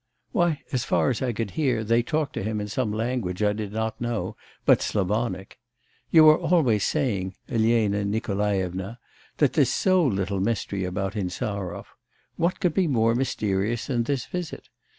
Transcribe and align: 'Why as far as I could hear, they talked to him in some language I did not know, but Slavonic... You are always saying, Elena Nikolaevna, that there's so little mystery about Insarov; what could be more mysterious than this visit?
'Why 0.31 0.63
as 0.71 0.83
far 0.83 1.11
as 1.11 1.21
I 1.21 1.31
could 1.31 1.51
hear, 1.51 1.83
they 1.83 2.01
talked 2.01 2.33
to 2.33 2.41
him 2.41 2.59
in 2.59 2.67
some 2.67 2.91
language 2.91 3.43
I 3.43 3.53
did 3.53 3.71
not 3.71 4.01
know, 4.01 4.35
but 4.65 4.81
Slavonic... 4.81 5.59
You 6.09 6.27
are 6.29 6.39
always 6.39 6.83
saying, 6.87 7.35
Elena 7.47 8.03
Nikolaevna, 8.03 8.97
that 9.37 9.53
there's 9.53 9.69
so 9.69 10.03
little 10.03 10.39
mystery 10.39 10.85
about 10.85 11.15
Insarov; 11.15 11.85
what 12.35 12.59
could 12.59 12.73
be 12.73 12.87
more 12.87 13.13
mysterious 13.13 13.85
than 13.85 14.01
this 14.05 14.25
visit? 14.25 14.69